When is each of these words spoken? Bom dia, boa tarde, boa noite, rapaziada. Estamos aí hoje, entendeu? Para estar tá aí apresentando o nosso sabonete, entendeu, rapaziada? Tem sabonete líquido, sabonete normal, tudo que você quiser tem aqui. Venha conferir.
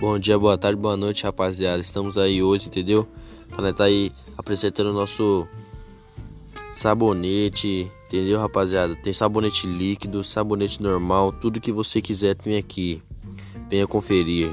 Bom 0.00 0.18
dia, 0.18 0.38
boa 0.38 0.56
tarde, 0.56 0.80
boa 0.80 0.96
noite, 0.96 1.24
rapaziada. 1.24 1.78
Estamos 1.78 2.16
aí 2.16 2.42
hoje, 2.42 2.68
entendeu? 2.68 3.06
Para 3.50 3.68
estar 3.68 3.84
tá 3.84 3.84
aí 3.84 4.10
apresentando 4.34 4.86
o 4.88 4.94
nosso 4.94 5.46
sabonete, 6.72 7.92
entendeu, 8.06 8.40
rapaziada? 8.40 8.96
Tem 8.96 9.12
sabonete 9.12 9.66
líquido, 9.66 10.24
sabonete 10.24 10.82
normal, 10.82 11.32
tudo 11.32 11.60
que 11.60 11.70
você 11.70 12.00
quiser 12.00 12.34
tem 12.34 12.56
aqui. 12.56 13.02
Venha 13.68 13.86
conferir. 13.86 14.50